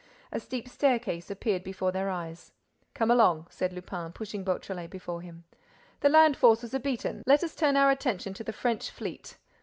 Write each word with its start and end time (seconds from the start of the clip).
A 0.31 0.39
steep 0.39 0.67
staircase 0.67 1.29
appeared 1.29 1.63
before 1.63 1.91
their 1.91 2.09
eyes. 2.09 2.53
"Come 2.95 3.11
along," 3.11 3.45
said 3.51 3.71
Lupin, 3.71 4.11
pushing 4.13 4.43
Beautrelet 4.43 4.89
before 4.89 5.21
him. 5.21 5.43
"The 5.99 6.09
land 6.09 6.35
forces 6.35 6.73
are 6.73 6.79
beaten—let 6.79 7.43
us 7.43 7.53
turn 7.53 7.77
our 7.77 7.91
attention 7.91 8.33
to 8.33 8.43
the 8.43 8.51
French 8.51 8.89
fleet. 8.89 9.37